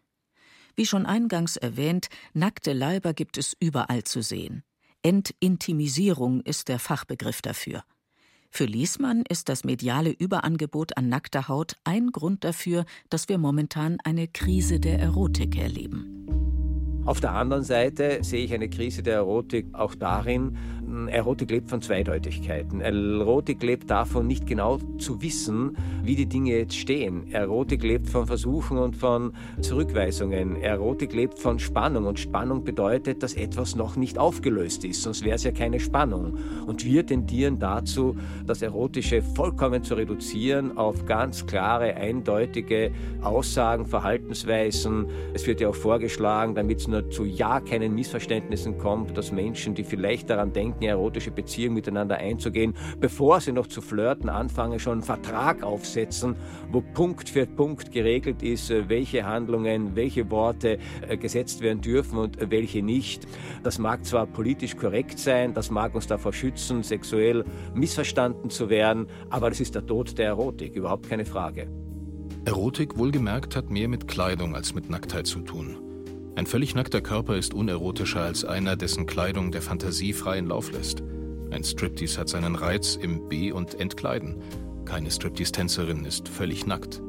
Wie 0.75 0.87
schon 0.87 1.06
eingangs 1.06 1.56
erwähnt, 1.56 2.08
nackte 2.32 2.73
Leiber 2.73 3.14
gibt 3.14 3.38
es 3.38 3.56
überall 3.61 4.02
zu 4.02 4.23
sehen. 4.23 4.64
Entintimisierung 5.02 6.40
ist 6.40 6.68
der 6.68 6.78
Fachbegriff 6.78 7.42
dafür. 7.42 7.84
Für 8.56 8.66
Liesmann 8.66 9.25
ist 9.28 9.49
das 9.49 9.64
mediale 9.64 10.11
Überangebot 10.11 10.96
an 10.96 11.08
nackter 11.08 11.49
Haut 11.49 11.75
ein 11.82 12.12
Grund 12.12 12.44
dafür, 12.44 12.84
dass 13.11 13.28
wir 13.28 13.37
momentan 13.37 13.99
eine 14.04 14.28
Krise 14.28 14.78
der 14.78 15.00
Erotik 15.00 15.58
erleben. 15.58 17.02
Auf 17.04 17.18
der 17.18 17.32
anderen 17.32 17.64
Seite 17.64 18.23
sehe 18.23 18.44
ich 18.44 18.54
eine 18.54 18.70
Krise 18.70 19.02
der 19.02 19.14
Erotik 19.14 19.75
auch 19.75 19.96
darin, 19.96 20.56
Erotik 21.09 21.50
lebt 21.50 21.71
von 21.71 21.81
Zweideutigkeiten. 21.81 22.81
Erotik 22.81 23.62
lebt 23.62 23.91
davon, 23.91 24.26
nicht 24.26 24.47
genau 24.47 24.79
zu 24.99 25.23
wissen, 25.23 25.76
wie 26.03 26.17
die 26.17 26.26
Dinge 26.26 26.53
jetzt 26.53 26.76
stehen. 26.76 27.33
Erotik 27.33 27.83
lebt 27.83 28.09
von 28.09 28.26
Versuchen 28.26 28.79
und 28.79 28.97
von 28.97 29.33
Zurückweisungen. 29.61 30.57
Erotik 30.57 31.12
lebt 31.14 31.38
von 31.38 31.59
Spannung 31.59 32.07
und 32.07 32.19
Spannung 32.19 32.64
bedeutet, 32.64 33.23
dass 33.23 33.35
etwas 33.35 33.76
noch 33.76 33.97
nicht 33.97 34.19
aufgelöst 34.19 34.85
ist, 34.85 35.03
sonst 35.03 35.25
wäre 35.25 35.37
es 35.37 35.45
ja 35.45 35.53
keine 35.53 35.81
Spannung. 35.81 36.38
Und 36.67 36.85
wir 36.85 37.07
tendieren 37.07 37.59
dazu, 37.59 38.17
das 38.47 38.62
Erotische 38.62 39.23
vollkommen 39.23 39.83
zu 39.83 39.95
reduzieren 39.95 40.76
auf 40.76 41.07
ganz 41.07 41.47
klare, 41.47 41.97
eindeutige 41.97 42.93
Aussagen, 43.23 43.87
Verhaltensweisen. 43.87 45.07
Es 45.33 45.47
wird 45.47 45.61
ja 45.61 45.69
auch 45.69 45.75
vorgeschlagen, 45.75 46.55
damit 46.55 46.81
es 46.81 46.88
nur 46.88 47.11
zu 47.11 47.25
ja 47.25 47.61
keinen 47.61 47.95
Missverständnissen 47.95 48.79
kommt, 48.79 49.17
dass 49.17 49.33
Menschen, 49.33 49.75
die 49.75 49.85
vielleicht 49.85 50.31
daran 50.31 50.53
denken, 50.53 50.74
eine 50.76 50.88
erotische 50.88 51.31
Beziehung 51.31 51.75
miteinander 51.75 52.16
einzugehen, 52.16 52.75
bevor 53.00 53.40
sie 53.40 53.52
noch 53.52 53.66
zu 53.66 53.81
flirten 53.81 54.28
anfangen, 54.28 54.78
schon 54.78 54.95
einen 54.95 55.02
Vertrag 55.02 55.62
aufsetzen, 55.62 56.37
wo 56.71 56.81
Punkt 56.81 57.28
für 57.28 57.47
Punkt 57.47 57.93
geregelt 57.93 58.43
ist, 58.43 58.71
äh, 58.71 58.88
welche 58.88 59.25
Handlungen, 59.25 59.97
welche 59.97 60.31
Worte 60.31 60.78
äh, 61.09 61.16
gesetzt 61.16 61.61
werden 61.61 61.81
dürfen 61.81 62.19
und 62.19 62.40
äh, 62.40 62.50
welche 62.50 62.83
nicht. 62.83 63.26
Das 63.62 63.78
mag 63.78 64.04
zwar 64.04 64.26
politisch 64.26 64.76
korrekt 64.76 65.19
sein, 65.19 65.54
das 65.54 65.71
mag 65.71 65.95
uns 65.95 66.07
davor 66.07 66.33
schützen, 66.33 66.83
sexuell 66.83 67.45
missverstanden 67.75 68.50
zu 68.50 68.69
werden, 68.69 69.07
aber 69.31 69.50
das 69.50 69.61
ist 69.61 69.75
der 69.75 69.87
Tod 69.87 70.19
der 70.19 70.26
Erotik, 70.26 70.76
überhaupt 70.76 71.09
keine 71.09 71.25
Frage. 71.25 71.69
Erotik, 72.45 72.99
wohlgemerkt, 72.99 73.57
hat 73.57 73.71
mehr 73.71 73.88
mit 73.88 74.07
Kleidung 74.07 74.54
als 74.54 74.75
mit 74.75 74.90
Nacktheit 74.90 75.26
zu 75.26 75.40
tun. 75.40 75.84
Ein 76.37 76.47
völlig 76.47 76.75
nackter 76.75 77.00
Körper 77.00 77.37
ist 77.37 77.55
unerotischer 77.55 78.23
als 78.23 78.45
einer, 78.45 78.76
dessen 78.76 79.07
Kleidung 79.07 79.53
der 79.53 79.62
Fantasie 79.62 80.12
freien 80.12 80.47
Lauf 80.47 80.73
lässt. 80.73 81.03
Ein 81.50 81.62
Striptease 81.62 82.19
hat 82.19 82.29
seinen 82.29 82.57
Reiz 82.57 82.97
im 83.00 83.29
Be- 83.29 83.55
und 83.55 83.79
Entkleiden. 83.79 84.37
Keine 84.85 85.11
Striptease-Tänzerin 85.11 86.05
ist 86.05 86.29
völlig 86.29 86.67
nackt 86.67 87.00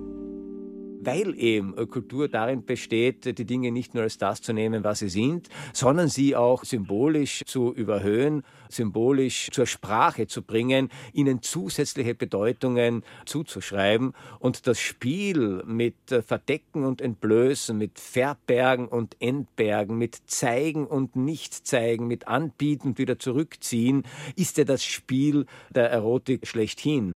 weil 1.05 1.37
eben 1.37 1.75
Kultur 1.89 2.27
darin 2.27 2.65
besteht, 2.65 3.37
die 3.37 3.45
Dinge 3.45 3.71
nicht 3.71 3.93
nur 3.93 4.03
als 4.03 4.17
das 4.17 4.41
zu 4.41 4.53
nehmen, 4.53 4.83
was 4.83 4.99
sie 4.99 5.09
sind, 5.09 5.49
sondern 5.73 6.07
sie 6.07 6.35
auch 6.35 6.63
symbolisch 6.63 7.43
zu 7.45 7.73
überhöhen, 7.73 8.43
symbolisch 8.69 9.49
zur 9.51 9.65
Sprache 9.65 10.27
zu 10.27 10.41
bringen, 10.41 10.89
ihnen 11.13 11.41
zusätzliche 11.41 12.15
Bedeutungen 12.15 13.03
zuzuschreiben 13.25 14.13
und 14.39 14.67
das 14.67 14.79
Spiel 14.79 15.63
mit 15.65 15.95
Verdecken 16.25 16.85
und 16.85 17.01
Entblößen, 17.01 17.77
mit 17.77 17.99
Verbergen 17.99 18.87
und 18.87 19.15
Entbergen, 19.19 19.97
mit 19.97 20.19
Zeigen 20.25 20.87
und 20.87 21.15
Nicht-Zeigen, 21.15 22.07
mit 22.07 22.27
Anbieten 22.27 22.89
und 22.89 22.97
wieder 22.97 23.19
zurückziehen, 23.19 24.03
ist 24.35 24.57
ja 24.57 24.63
das 24.63 24.83
Spiel 24.83 25.45
der 25.69 25.89
Erotik 25.89 26.47
schlechthin. 26.47 27.11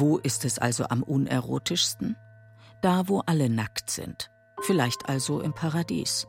Wo 0.00 0.16
ist 0.16 0.44
es 0.44 0.60
also 0.60 0.84
am 0.84 1.02
unerotischsten? 1.02 2.16
Da, 2.82 3.08
wo 3.08 3.18
alle 3.26 3.50
nackt 3.50 3.90
sind. 3.90 4.30
Vielleicht 4.60 5.08
also 5.08 5.40
im 5.40 5.52
Paradies. 5.52 6.28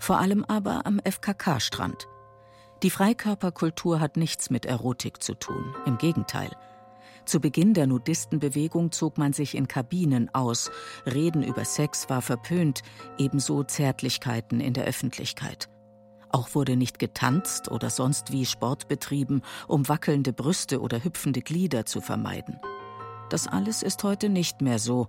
Vor 0.00 0.18
allem 0.18 0.44
aber 0.44 0.84
am 0.84 0.98
FKK-Strand. 0.98 2.08
Die 2.82 2.90
Freikörperkultur 2.90 4.00
hat 4.00 4.16
nichts 4.16 4.50
mit 4.50 4.66
Erotik 4.66 5.22
zu 5.22 5.34
tun, 5.34 5.76
im 5.86 5.96
Gegenteil. 5.96 6.50
Zu 7.24 7.38
Beginn 7.38 7.72
der 7.72 7.86
Nudistenbewegung 7.86 8.90
zog 8.90 9.16
man 9.16 9.32
sich 9.32 9.54
in 9.54 9.68
Kabinen 9.68 10.34
aus, 10.34 10.72
Reden 11.06 11.44
über 11.44 11.64
Sex 11.64 12.10
war 12.10 12.20
verpönt, 12.20 12.82
ebenso 13.16 13.62
Zärtlichkeiten 13.62 14.58
in 14.58 14.74
der 14.74 14.86
Öffentlichkeit. 14.86 15.68
Auch 16.30 16.56
wurde 16.56 16.74
nicht 16.74 16.98
getanzt 16.98 17.70
oder 17.70 17.90
sonst 17.90 18.32
wie 18.32 18.44
Sport 18.44 18.88
betrieben, 18.88 19.42
um 19.68 19.88
wackelnde 19.88 20.32
Brüste 20.32 20.80
oder 20.80 21.04
hüpfende 21.04 21.42
Glieder 21.42 21.86
zu 21.86 22.00
vermeiden. 22.00 22.58
Das 23.30 23.46
alles 23.46 23.82
ist 23.82 24.02
heute 24.04 24.28
nicht 24.28 24.60
mehr 24.60 24.78
so. 24.78 25.08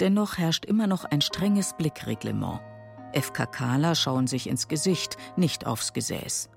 Dennoch 0.00 0.38
herrscht 0.38 0.64
immer 0.64 0.86
noch 0.86 1.04
ein 1.04 1.20
strenges 1.20 1.74
Blickreglement. 1.76 2.60
FKKler 3.12 3.94
schauen 3.94 4.26
sich 4.26 4.48
ins 4.48 4.68
Gesicht, 4.68 5.16
nicht 5.36 5.66
aufs 5.66 5.92
Gesäß. 5.92 6.48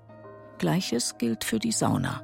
Gleiches 0.58 1.18
gilt 1.18 1.44
für 1.44 1.58
die 1.58 1.72
Sauna. 1.72 2.22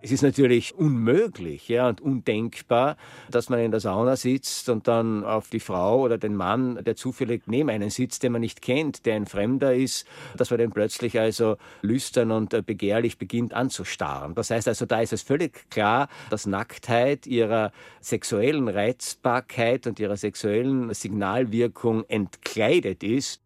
Es 0.00 0.12
ist 0.12 0.22
natürlich 0.22 0.76
unmöglich 0.76 1.68
ja, 1.68 1.88
und 1.88 2.00
undenkbar, 2.00 2.96
dass 3.32 3.48
man 3.48 3.58
in 3.58 3.72
der 3.72 3.80
Sauna 3.80 4.14
sitzt 4.14 4.68
und 4.68 4.86
dann 4.86 5.24
auf 5.24 5.50
die 5.50 5.58
Frau 5.58 6.02
oder 6.02 6.18
den 6.18 6.36
Mann, 6.36 6.78
der 6.84 6.94
zufällig 6.94 7.42
neben 7.46 7.68
einen 7.68 7.90
sitzt, 7.90 8.22
den 8.22 8.30
man 8.30 8.40
nicht 8.40 8.62
kennt, 8.62 9.06
der 9.06 9.16
ein 9.16 9.26
Fremder 9.26 9.74
ist, 9.74 10.06
dass 10.36 10.50
man 10.50 10.60
den 10.60 10.70
plötzlich 10.70 11.18
also 11.18 11.56
lüstern 11.82 12.30
und 12.30 12.54
äh, 12.54 12.62
begehrlich 12.62 13.18
beginnt 13.18 13.54
anzustarren. 13.54 14.36
Das 14.36 14.50
heißt 14.50 14.68
also, 14.68 14.86
da 14.86 15.00
ist 15.00 15.12
es 15.12 15.22
völlig 15.22 15.68
klar, 15.68 16.08
dass 16.30 16.46
Nacktheit 16.46 17.26
ihrer 17.26 17.72
sexuellen 18.00 18.68
Reizbarkeit 18.68 19.88
und 19.88 19.98
ihrer 19.98 20.16
sexuellen 20.16 20.94
Signalwirkung 20.94 22.04
entkleidet 22.04 23.02
ist. 23.02 23.40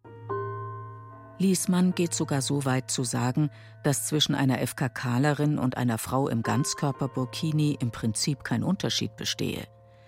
Liesmann 1.43 1.93
geht 1.93 2.13
sogar 2.13 2.41
so 2.41 2.63
weit 2.63 2.89
zu 2.89 3.03
sagen, 3.03 3.49
dass 3.83 4.05
zwischen 4.05 4.33
einer 4.33 4.65
FKKlerin 4.65 5.59
und 5.59 5.75
einer 5.75 5.97
Frau 5.97 6.29
im 6.29 6.41
Ganzkörper-Burkini 6.41 7.77
im 7.81 7.91
Prinzip 7.91 8.45
kein 8.45 8.63
Unterschied 8.63 9.17
bestehe. 9.17 9.67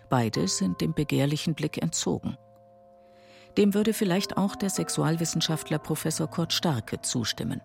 Beide 0.10 0.48
sind 0.48 0.80
dem 0.80 0.94
begehrlichen 0.94 1.54
Blick 1.54 1.82
entzogen. 1.82 2.38
Dem 3.58 3.74
würde 3.74 3.94
vielleicht 3.94 4.38
auch 4.38 4.56
der 4.56 4.70
Sexualwissenschaftler 4.70 5.78
Professor 5.78 6.28
Kurt 6.28 6.54
Starke 6.54 7.02
zustimmen. 7.02 7.60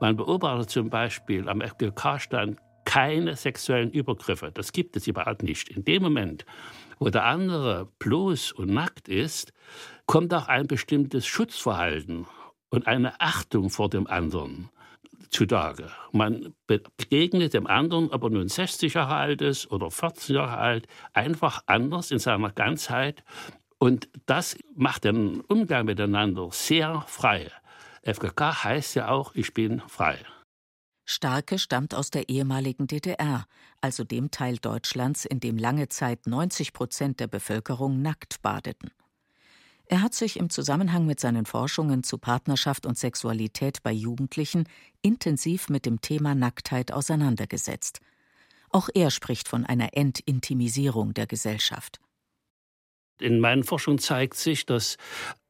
Man 0.00 0.16
beobachtet 0.16 0.70
zum 0.70 0.88
Beispiel 0.88 1.48
am 1.48 1.60
FKK-Stand 1.60 2.58
keine 2.84 3.34
sexuellen 3.34 3.90
Übergriffe. 3.90 4.52
Das 4.52 4.70
gibt 4.70 4.96
es 4.96 5.08
überhaupt 5.08 5.42
nicht. 5.42 5.68
In 5.68 5.84
dem 5.84 6.02
Moment, 6.02 6.44
wo 7.00 7.08
der 7.08 7.24
andere 7.24 7.88
bloß 7.98 8.52
und 8.52 8.70
nackt 8.70 9.08
ist, 9.08 9.52
kommt 10.06 10.32
auch 10.34 10.46
ein 10.46 10.68
bestimmtes 10.68 11.26
Schutzverhalten 11.26 12.26
und 12.72 12.86
eine 12.86 13.20
Achtung 13.20 13.70
vor 13.70 13.90
dem 13.90 14.06
anderen 14.06 14.70
zutage. 15.30 15.90
Man 16.10 16.54
begegnet 16.66 17.54
dem 17.54 17.66
anderen, 17.66 18.10
ob 18.10 18.24
er 18.24 18.30
nun 18.30 18.48
60 18.48 18.94
Jahre 18.94 19.14
alt 19.14 19.42
ist 19.42 19.70
oder 19.70 19.90
14 19.90 20.36
Jahre 20.36 20.56
alt, 20.56 20.86
einfach 21.12 21.62
anders 21.66 22.10
in 22.10 22.18
seiner 22.18 22.50
Ganzheit. 22.50 23.22
Und 23.78 24.08
das 24.26 24.56
macht 24.74 25.04
den 25.04 25.40
Umgang 25.42 25.86
miteinander 25.86 26.48
sehr 26.50 27.02
frei. 27.06 27.50
FKK 28.02 28.64
heißt 28.64 28.94
ja 28.94 29.08
auch, 29.08 29.34
ich 29.34 29.54
bin 29.54 29.80
frei. 29.86 30.18
Starke 31.04 31.58
stammt 31.58 31.94
aus 31.94 32.10
der 32.10 32.28
ehemaligen 32.28 32.86
DDR, 32.86 33.46
also 33.80 34.04
dem 34.04 34.30
Teil 34.30 34.56
Deutschlands, 34.56 35.24
in 35.24 35.40
dem 35.40 35.58
lange 35.58 35.88
Zeit 35.88 36.26
90 36.26 36.72
Prozent 36.72 37.20
der 37.20 37.26
Bevölkerung 37.26 38.00
nackt 38.00 38.40
badeten. 38.40 38.92
Er 39.92 40.00
hat 40.00 40.14
sich 40.14 40.38
im 40.38 40.48
Zusammenhang 40.48 41.04
mit 41.04 41.20
seinen 41.20 41.44
Forschungen 41.44 42.02
zu 42.02 42.16
Partnerschaft 42.16 42.86
und 42.86 42.96
Sexualität 42.96 43.82
bei 43.82 43.92
Jugendlichen 43.92 44.66
intensiv 45.02 45.68
mit 45.68 45.84
dem 45.84 46.00
Thema 46.00 46.34
Nacktheit 46.34 46.92
auseinandergesetzt. 46.92 48.00
Auch 48.70 48.88
er 48.94 49.10
spricht 49.10 49.48
von 49.48 49.66
einer 49.66 49.94
Entintimisierung 49.94 51.12
der 51.12 51.26
Gesellschaft. 51.26 52.00
In 53.20 53.38
meinen 53.38 53.64
Forschungen 53.64 53.98
zeigt 53.98 54.38
sich, 54.38 54.64
dass 54.64 54.96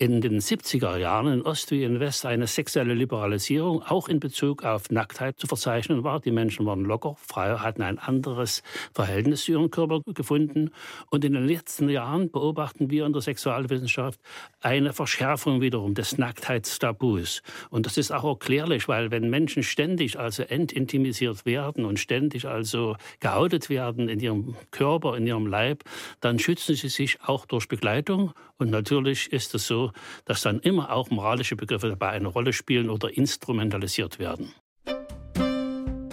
in 0.03 0.21
den 0.21 0.41
70er 0.41 0.97
Jahren 0.97 1.33
in 1.33 1.43
Ost 1.43 1.71
wie 1.71 1.85
in 1.85 2.01
West 2.01 2.27
eine 2.27 2.49
sexuelle 2.49 2.93
Liberalisierung 2.93 3.85
auch 3.85 4.09
in 4.09 4.19
Bezug 4.19 4.65
auf 4.65 4.91
Nacktheit 4.91 5.39
zu 5.39 5.47
verzeichnen 5.47 6.03
war. 6.03 6.19
Die 6.19 6.33
Menschen 6.33 6.67
waren 6.67 6.85
locker, 6.85 7.15
frei, 7.25 7.55
hatten 7.59 7.83
ein 7.83 8.01
anderes 8.01 8.65
Verhältnis 8.93 9.45
zu 9.45 9.53
ihrem 9.53 9.71
Körper 9.71 10.01
gefunden. 10.13 10.73
Und 11.11 11.25
in 11.25 11.35
den 11.35 11.47
letzten 11.47 11.89
Jahren 11.89 12.33
beobachten 12.33 12.91
wir 12.91 13.07
in 13.07 13.13
der 13.13 13.23
Sexualwissenschaft 13.23 14.19
eine 14.61 14.93
Verschärfung 14.93 15.61
wiederum 15.61 15.95
des 15.95 16.19
Nacktheitstabus. 16.19 17.43
Und 17.71 17.87
das 17.87 17.97
ist 17.97 18.11
auch 18.11 18.25
erklärlich, 18.25 18.89
weil 18.89 19.13
wenn 19.13 19.31
Menschen 19.31 19.63
ständig 19.63 20.19
also 20.19 20.43
entintimisiert 20.43 21.47
werden 21.47 21.85
und 21.85 22.01
ständig 22.01 22.49
also 22.49 22.97
geoutet 23.21 23.71
werden 23.71 24.09
in 24.09 24.19
ihrem 24.19 24.57
Körper, 24.73 25.17
in 25.17 25.29
ihrem 25.29 25.47
Leib, 25.47 25.85
dann 26.19 26.41
schützen 26.41 26.75
sie 26.75 26.89
sich 26.89 27.21
auch 27.23 27.47
durch 27.47 27.69
Begleitung. 27.69 28.33
Und 28.59 28.71
natürlich 28.71 29.33
ist 29.33 29.55
es 29.55 29.69
so, 29.69 29.92
dass 30.25 30.43
dann 30.43 30.61
immer 30.61 30.93
auch 30.93 31.11
moralische 31.11 31.57
Begriffe 31.57 31.89
dabei 31.89 32.11
eine 32.11 32.29
Rolle 32.29 32.53
spielen 32.53 32.91
oder 32.91 33.17
instrumentalisiert 33.17 34.19
werden. 34.19 34.53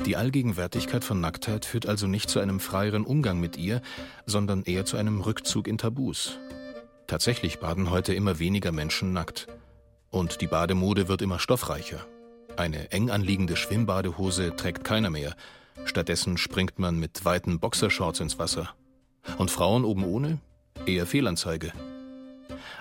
Die 0.06 0.16
Allgegenwärtigkeit 0.16 1.04
von 1.04 1.22
Nacktheit 1.22 1.66
führt 1.66 1.86
also 1.86 2.08
nicht 2.08 2.32
zu 2.32 2.40
einem 2.40 2.60
freieren 2.60 3.06
Umgang 3.06 3.40
mit 3.40 3.58
ihr, 3.58 3.82
sondern 4.26 4.64
eher 4.64 4.84
zu 4.84 4.98
einem 4.98 5.22
Rückzug 5.22 5.68
in 5.68 5.78
Tabus. 5.78 6.40
Tatsächlich 7.06 7.60
baden 7.60 7.92
heute 7.92 8.14
immer 8.14 8.40
weniger 8.40 8.72
Menschen 8.72 9.14
nackt. 9.14 9.48
Und 10.10 10.42
die 10.42 10.48
Bademode 10.48 11.08
wird 11.08 11.22
immer 11.22 11.38
stoffreicher. 11.38 12.06
Eine 12.58 12.92
eng 12.92 13.10
anliegende 13.10 13.56
Schwimmbadehose 13.56 14.56
trägt 14.56 14.84
keiner 14.84 15.10
mehr. 15.10 15.36
Stattdessen 15.86 16.38
springt 16.38 16.80
man 16.80 17.00
mit 17.00 17.24
weiten 17.24 17.60
Boxershorts 17.60 18.20
ins 18.20 18.40
Wasser. 18.40 18.74
Und 19.38 19.52
Frauen 19.52 19.86
oben 19.86 20.04
ohne? 20.04 20.40
Eher 20.86 21.06
Fehlanzeige. 21.06 21.72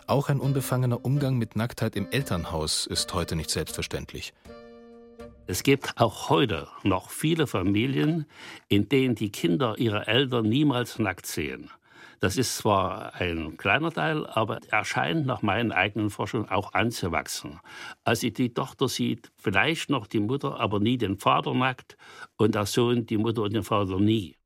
Auch 0.08 0.30
ein 0.30 0.40
unbefangener 0.40 1.04
Umgang 1.04 1.36
mit 1.36 1.54
Nacktheit 1.54 1.94
im 1.94 2.10
Elternhaus 2.10 2.86
ist 2.86 3.12
heute 3.12 3.36
nicht 3.36 3.50
selbstverständlich. 3.50 4.32
Es 5.46 5.62
gibt 5.62 6.00
auch 6.00 6.30
heute 6.30 6.66
noch 6.82 7.10
viele 7.10 7.46
Familien, 7.46 8.24
in 8.68 8.88
denen 8.88 9.16
die 9.16 9.30
Kinder 9.30 9.74
ihre 9.76 10.06
Eltern 10.06 10.48
niemals 10.48 10.98
nackt 10.98 11.26
sehen. 11.26 11.70
Das 12.20 12.38
ist 12.38 12.56
zwar 12.56 13.16
ein 13.16 13.58
kleiner 13.58 13.92
Teil, 13.92 14.26
aber 14.26 14.60
er 14.70 14.86
scheint 14.86 15.26
nach 15.26 15.42
meinen 15.42 15.72
eigenen 15.72 16.08
Forschungen 16.08 16.48
auch 16.48 16.72
anzuwachsen. 16.72 17.60
Also 18.02 18.30
die 18.30 18.54
Tochter 18.54 18.88
sieht 18.88 19.30
vielleicht 19.36 19.90
noch 19.90 20.06
die 20.06 20.20
Mutter, 20.20 20.58
aber 20.58 20.80
nie 20.80 20.96
den 20.96 21.18
Vater 21.18 21.52
nackt 21.52 21.98
und 22.38 22.54
der 22.54 22.64
Sohn 22.64 23.04
die 23.04 23.18
Mutter 23.18 23.42
und 23.42 23.52
den 23.52 23.62
Vater 23.62 24.00
nie. 24.00 24.37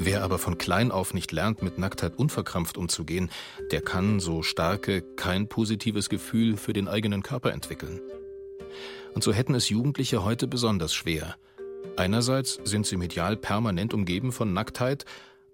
Wer 0.00 0.22
aber 0.22 0.38
von 0.38 0.58
klein 0.58 0.92
auf 0.92 1.12
nicht 1.12 1.32
lernt, 1.32 1.60
mit 1.60 1.76
Nacktheit 1.76 2.16
unverkrampft 2.16 2.78
umzugehen, 2.78 3.30
der 3.72 3.80
kann, 3.80 4.20
so 4.20 4.44
starke, 4.44 5.02
kein 5.16 5.48
positives 5.48 6.08
Gefühl 6.08 6.56
für 6.56 6.72
den 6.72 6.86
eigenen 6.86 7.24
Körper 7.24 7.52
entwickeln. 7.52 8.00
Und 9.14 9.24
so 9.24 9.32
hätten 9.32 9.56
es 9.56 9.68
Jugendliche 9.68 10.24
heute 10.24 10.46
besonders 10.46 10.94
schwer. 10.94 11.34
Einerseits 11.96 12.60
sind 12.62 12.86
sie 12.86 12.96
medial 12.96 13.36
permanent 13.36 13.92
umgeben 13.92 14.30
von 14.30 14.52
Nacktheit, 14.52 15.04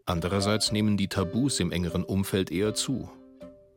andererseits 0.05 0.73
nehmen 0.73 0.99
die 0.99 1.09
Tabus 1.09 1.59
im 1.59 1.73
engeren 1.73 2.05
Umfeld 2.05 2.53
eher 2.53 2.75
zu. 2.75 3.09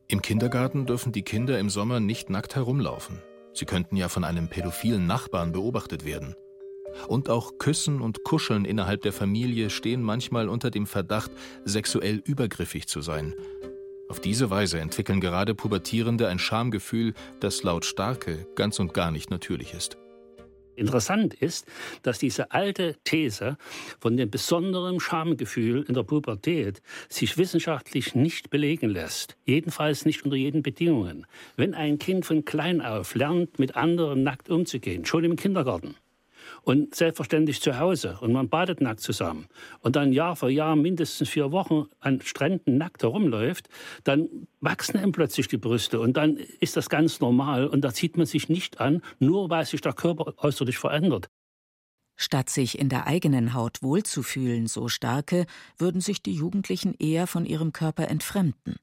Im 0.06 0.20
Kindergarten 0.20 0.84
dürfen 0.84 1.12
die 1.12 1.22
Kinder 1.22 1.58
im 1.58 1.70
Sommer 1.70 1.98
nicht 1.98 2.28
nackt 2.28 2.56
herumlaufen. 2.56 3.22
Sie 3.54 3.64
könnten 3.64 3.96
ja 3.96 4.08
von 4.08 4.24
einem 4.24 4.48
pädophilen 4.48 5.06
Nachbarn 5.06 5.52
beobachtet 5.52 6.04
werden. 6.04 6.34
Und 7.06 7.28
auch 7.28 7.58
Küssen 7.58 8.00
und 8.00 8.24
Kuscheln 8.24 8.64
innerhalb 8.64 9.02
der 9.02 9.12
Familie 9.12 9.70
stehen 9.70 10.02
manchmal 10.02 10.48
unter 10.48 10.70
dem 10.70 10.86
Verdacht, 10.86 11.30
sexuell 11.64 12.22
übergriffig 12.24 12.88
zu 12.88 13.00
sein. 13.00 13.34
Auf 14.08 14.20
diese 14.20 14.48
Weise 14.50 14.78
entwickeln 14.78 15.20
gerade 15.20 15.54
Pubertierende 15.54 16.28
ein 16.28 16.38
Schamgefühl, 16.38 17.14
das 17.40 17.62
laut 17.62 17.84
Starke 17.84 18.46
ganz 18.54 18.78
und 18.78 18.94
gar 18.94 19.10
nicht 19.10 19.30
natürlich 19.30 19.74
ist. 19.74 19.98
Interessant 20.78 21.34
ist, 21.34 21.66
dass 22.02 22.20
diese 22.20 22.52
alte 22.52 22.96
These 23.02 23.58
von 23.98 24.16
dem 24.16 24.30
besonderen 24.30 25.00
Schamgefühl 25.00 25.84
in 25.88 25.94
der 25.94 26.04
Pubertät 26.04 26.80
sich 27.08 27.36
wissenschaftlich 27.36 28.14
nicht 28.14 28.48
belegen 28.48 28.88
lässt. 28.88 29.36
Jedenfalls 29.44 30.06
nicht 30.06 30.24
unter 30.24 30.36
jeden 30.36 30.62
Bedingungen. 30.62 31.26
Wenn 31.56 31.74
ein 31.74 31.98
Kind 31.98 32.24
von 32.24 32.44
klein 32.44 32.80
auf 32.80 33.16
lernt, 33.16 33.58
mit 33.58 33.74
anderen 33.74 34.22
nackt 34.22 34.50
umzugehen, 34.50 35.04
schon 35.04 35.24
im 35.24 35.34
Kindergarten, 35.34 35.96
und 36.68 36.94
selbstverständlich 36.94 37.62
zu 37.62 37.78
Hause 37.78 38.18
und 38.20 38.30
man 38.32 38.50
badet 38.50 38.82
nackt 38.82 39.00
zusammen 39.00 39.46
und 39.80 39.96
dann 39.96 40.12
Jahr 40.12 40.36
für 40.36 40.50
Jahr 40.50 40.76
mindestens 40.76 41.30
vier 41.30 41.50
Wochen 41.50 41.86
an 41.98 42.20
Stränden 42.20 42.76
nackt 42.76 43.02
herumläuft, 43.02 43.70
dann 44.04 44.28
wachsen 44.60 45.02
ihm 45.02 45.12
plötzlich 45.12 45.48
die 45.48 45.56
Brüste 45.56 45.98
und 45.98 46.18
dann 46.18 46.36
ist 46.36 46.76
das 46.76 46.90
ganz 46.90 47.20
normal 47.20 47.66
und 47.66 47.80
da 47.80 47.94
zieht 47.94 48.18
man 48.18 48.26
sich 48.26 48.50
nicht 48.50 48.80
an, 48.80 49.00
nur 49.18 49.48
weil 49.48 49.64
sich 49.64 49.80
der 49.80 49.94
Körper 49.94 50.34
äußerlich 50.36 50.76
verändert. 50.76 51.30
Statt 52.16 52.50
sich 52.50 52.78
in 52.78 52.90
der 52.90 53.06
eigenen 53.06 53.54
Haut 53.54 53.82
wohlzufühlen, 53.82 54.66
so 54.66 54.88
starke, 54.88 55.46
würden 55.78 56.02
sich 56.02 56.22
die 56.22 56.34
Jugendlichen 56.34 56.94
eher 56.98 57.26
von 57.26 57.46
ihrem 57.46 57.72
Körper 57.72 58.08
entfremden. 58.08 58.76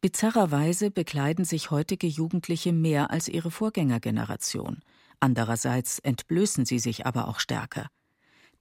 Bizarrerweise 0.00 0.90
bekleiden 0.90 1.44
sich 1.44 1.70
heutige 1.70 2.08
Jugendliche 2.08 2.72
mehr 2.72 3.12
als 3.12 3.28
ihre 3.28 3.52
Vorgängergeneration. 3.52 4.80
Andererseits 5.20 5.98
entblößen 5.98 6.64
sie 6.64 6.78
sich 6.78 7.06
aber 7.06 7.28
auch 7.28 7.40
stärker. 7.40 7.88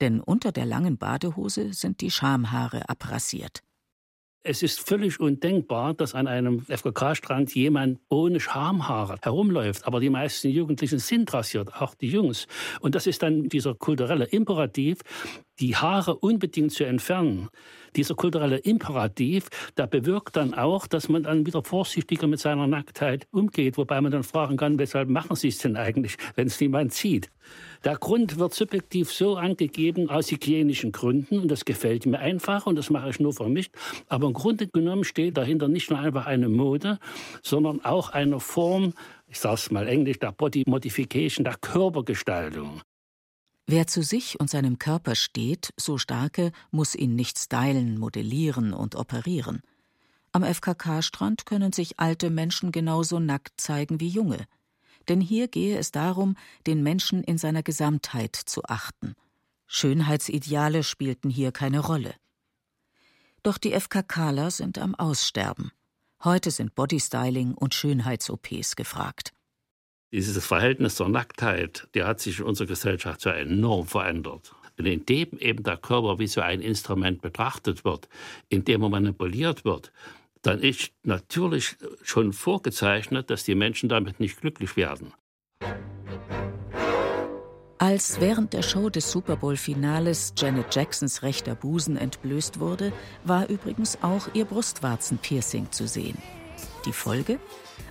Denn 0.01 0.19
unter 0.19 0.51
der 0.51 0.65
langen 0.65 0.97
Badehose 0.97 1.73
sind 1.73 2.01
die 2.01 2.11
Schamhaare 2.11 2.89
abrasiert. 2.89 3.63
Es 4.49 4.63
ist 4.63 4.79
völlig 4.79 5.19
undenkbar, 5.19 5.93
dass 5.93 6.15
an 6.15 6.25
einem 6.25 6.61
FKK-Strand 6.61 7.53
jemand 7.53 7.99
ohne 8.07 8.39
Schamhaare 8.39 9.17
herumläuft. 9.21 9.85
Aber 9.85 9.99
die 9.99 10.09
meisten 10.09 10.47
Jugendlichen 10.47 10.99
sind 10.99 11.33
rasiert, 11.33 11.81
auch 11.81 11.95
die 11.95 12.07
Jungs. 12.07 12.47
Und 12.79 12.95
das 12.95 13.07
ist 13.07 13.23
dann 13.23 13.49
dieser 13.49 13.75
kulturelle 13.75 14.23
Imperativ, 14.23 14.99
die 15.59 15.75
Haare 15.75 16.15
unbedingt 16.15 16.71
zu 16.71 16.85
entfernen. 16.85 17.49
Dieser 17.97 18.13
kulturelle 18.15 18.57
Imperativ, 18.57 19.49
der 19.75 19.87
bewirkt 19.87 20.35
dann 20.35 20.53
auch, 20.53 20.85
dass 20.85 21.09
man 21.09 21.23
dann 21.23 21.47
wieder 21.47 21.63
vorsichtiger 21.63 22.27
mit 22.27 22.39
seiner 22.39 22.67
Nacktheit 22.67 23.27
umgeht, 23.31 23.77
wobei 23.77 23.99
man 24.01 24.11
dann 24.11 24.23
fragen 24.23 24.55
kann, 24.55 24.77
weshalb 24.77 25.09
machen 25.09 25.35
Sie 25.35 25.47
es 25.47 25.57
denn 25.57 25.75
eigentlich, 25.75 26.15
wenn 26.35 26.45
es 26.45 26.61
niemand 26.61 26.93
sieht? 26.93 27.31
Der 27.83 27.95
Grund 27.95 28.37
wird 28.37 28.53
subjektiv 28.53 29.11
so 29.11 29.35
angegeben 29.35 30.09
aus 30.09 30.29
hygienischen 30.29 30.91
Gründen 30.91 31.39
und 31.39 31.49
das 31.49 31.65
gefällt 31.65 32.05
mir 32.05 32.19
einfach 32.19 32.67
und 32.67 32.75
das 32.75 32.89
mache 32.91 33.09
ich 33.09 33.19
nur 33.19 33.33
für 33.33 33.49
mich. 33.49 33.71
Aber 34.07 34.27
im 34.27 34.33
Grunde 34.33 34.67
genommen 34.67 35.03
steht 35.03 35.37
dahinter 35.37 35.67
nicht 35.67 35.89
nur 35.89 35.99
einfach 35.99 36.27
eine 36.27 36.49
Mode, 36.49 36.99
sondern 37.41 37.83
auch 37.83 38.09
eine 38.09 38.39
Form, 38.39 38.93
ich 39.27 39.39
sage 39.39 39.55
es 39.55 39.71
mal 39.71 39.87
englisch, 39.87 40.19
der 40.19 40.31
Body 40.31 40.63
Modification, 40.67 41.43
der 41.43 41.55
Körpergestaltung. 41.55 42.81
Wer 43.69 43.85
zu 43.85 44.01
sich 44.01 44.39
und 44.39 44.49
seinem 44.49 44.79
Körper 44.79 45.13
steht, 45.15 45.73
so 45.75 45.97
starke, 45.97 46.53
muss 46.71 46.95
ihn 46.95 47.15
nicht 47.15 47.37
stylen, 47.37 47.97
modellieren 47.97 48.73
und 48.73 48.95
operieren. 48.95 49.61
Am 50.31 50.43
FKK-Strand 50.43 51.45
können 51.45 51.73
sich 51.73 51.99
alte 51.99 52.29
Menschen 52.29 52.71
genauso 52.71 53.19
nackt 53.19 53.59
zeigen 53.59 53.99
wie 53.99 54.07
junge. 54.07 54.47
Denn 55.09 55.19
hier 55.19 55.49
gehe 55.49 55.77
es 55.77 55.91
darum, 55.91 56.37
den 56.65 56.81
Menschen 56.81 57.23
in 57.23 57.37
seiner 57.37 57.61
Gesamtheit 57.61 58.37
zu 58.37 58.63
achten. 58.63 59.15
Schönheitsideale 59.65 60.83
spielten 60.83 61.29
hier 61.29 61.51
keine 61.51 61.79
Rolle. 61.79 62.15
Doch 63.43 63.57
die 63.57 63.77
FKKler 63.77 64.49
sind 64.49 64.77
am 64.77 64.95
Aussterben. 64.95 65.71
Heute 66.23 66.51
sind 66.51 66.73
Bodystyling 66.73 67.53
und 67.53 67.73
Schönheits-OPs 67.73 68.77
gefragt. 68.77 69.33
Dieses 70.11 70.45
Verhältnis 70.45 70.95
zur 70.95 71.09
Nacktheit, 71.09 71.89
der 71.93 72.07
hat 72.07 72.21
sich 72.21 72.39
in 72.39 72.45
unserer 72.45 72.67
Gesellschaft 72.67 73.19
so 73.19 73.29
enorm 73.29 73.87
verändert. 73.87 74.55
Und 74.77 74.85
indem 74.85 75.37
eben 75.39 75.63
der 75.63 75.75
Körper 75.75 76.17
wie 76.17 76.27
so 76.27 76.39
ein 76.39 76.61
Instrument 76.61 77.21
betrachtet 77.21 77.83
wird, 77.83 78.07
indem 78.47 78.83
er 78.83 78.89
manipuliert 78.89 79.65
wird, 79.65 79.91
dann 80.43 80.61
ist 80.61 80.91
natürlich 81.03 81.75
schon 82.03 82.31
vorgezeichnet, 82.31 83.29
dass 83.29 83.43
die 83.43 83.55
Menschen 83.55 83.89
damit 83.89 84.21
nicht 84.21 84.39
glücklich 84.39 84.77
werden. 84.77 85.13
Als 87.79 88.21
während 88.21 88.53
der 88.53 88.63
Show 88.63 88.89
des 88.89 89.11
Super 89.11 89.35
Bowl-Finales 89.35 90.33
Janet 90.37 90.73
Jacksons 90.73 91.21
rechter 91.21 91.53
Busen 91.53 91.97
entblößt 91.97 92.59
wurde, 92.59 92.93
war 93.25 93.49
übrigens 93.49 93.97
auch 94.01 94.29
ihr 94.33 94.45
Brustwarzenpiercing 94.45 95.71
zu 95.71 95.87
sehen. 95.87 96.17
Die 96.85 96.93
Folge? 96.93 97.39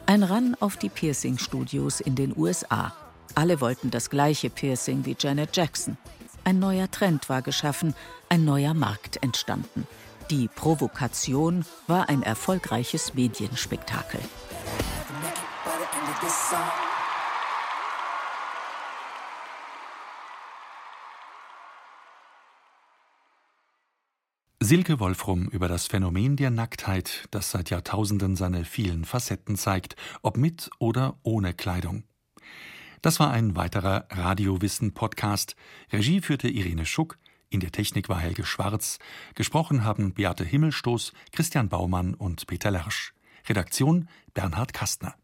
Ein 0.07 0.23
Run 0.23 0.57
auf 0.61 0.77
die 0.77 0.89
Piercing-Studios 0.89 2.01
in 2.01 2.15
den 2.15 2.37
USA. 2.37 2.95
Alle 3.35 3.61
wollten 3.61 3.91
das 3.91 4.09
gleiche 4.11 4.51
Piercing 4.51 5.05
wie 5.05 5.17
Janet 5.19 5.57
Jackson. 5.57 5.97
Ein 6.45 6.59
neuer 6.59 6.91
Trend 6.91 7.29
war 7.29 7.43
geschaffen, 7.43 7.95
ein 8.29 8.45
neuer 8.45 8.73
Markt 8.73 9.23
entstanden. 9.23 9.87
Die 10.31 10.49
Provokation 10.49 11.65
war 11.87 12.09
ein 12.09 12.23
erfolgreiches 12.23 13.15
Medienspektakel. 13.15 14.21
Silke 24.61 25.01
Wolfrum 25.01 25.49
über 25.49 25.69
das 25.69 25.87
Phänomen 25.87 26.37
der 26.37 26.51
Nacktheit, 26.51 27.29
das 27.31 27.51
seit 27.51 27.69
Jahrtausenden 27.69 28.37
seine 28.37 28.65
vielen 28.65 29.05
Facetten 29.05 29.57
zeigt, 29.57 29.97
ob 30.23 30.39
mit 30.39 30.71
oder 30.79 31.19
ohne 31.23 31.53
Kleidung. 31.53 32.05
Das 33.03 33.21
war 33.21 33.31
ein 33.31 33.55
weiterer 33.55 34.07
Radiowissen-Podcast. 34.11 35.57
Regie 35.93 36.23
führte 36.23 36.49
Irene 36.49 36.87
Schuck, 36.87 37.19
in 37.51 37.61
der 37.61 37.71
Technik 37.71 38.09
war 38.09 38.19
Helge 38.19 38.45
Schwarz. 38.45 38.99
Gesprochen 39.35 39.85
haben 39.85 40.15
Beate 40.15 40.45
Himmelstoß, 40.45 41.13
Christian 41.33 41.69
Baumann 41.69 42.15
und 42.15 42.47
Peter 42.47 42.71
Lersch. 42.71 43.15
Redaktion 43.49 44.09
Bernhard 44.35 44.73
Kastner. 44.73 45.15